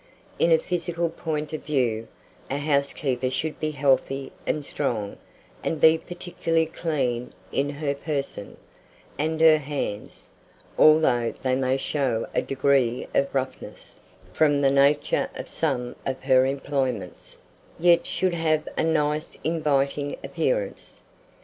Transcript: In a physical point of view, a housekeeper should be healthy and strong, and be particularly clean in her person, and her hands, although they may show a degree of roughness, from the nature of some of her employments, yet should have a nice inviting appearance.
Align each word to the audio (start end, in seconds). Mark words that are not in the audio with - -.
In 0.39 0.51
a 0.51 0.57
physical 0.57 1.11
point 1.11 1.53
of 1.53 1.63
view, 1.63 2.07
a 2.49 2.57
housekeeper 2.57 3.29
should 3.29 3.59
be 3.59 3.69
healthy 3.69 4.31
and 4.47 4.65
strong, 4.65 5.17
and 5.63 5.79
be 5.79 5.95
particularly 5.99 6.65
clean 6.65 7.29
in 7.51 7.69
her 7.69 7.93
person, 7.93 8.57
and 9.19 9.39
her 9.39 9.59
hands, 9.59 10.27
although 10.75 11.31
they 11.43 11.53
may 11.53 11.77
show 11.77 12.27
a 12.33 12.41
degree 12.41 13.05
of 13.13 13.35
roughness, 13.35 14.01
from 14.33 14.59
the 14.61 14.71
nature 14.71 15.29
of 15.35 15.47
some 15.47 15.95
of 16.03 16.23
her 16.23 16.47
employments, 16.47 17.37
yet 17.77 18.07
should 18.07 18.33
have 18.33 18.67
a 18.75 18.83
nice 18.83 19.37
inviting 19.43 20.15
appearance. 20.23 21.03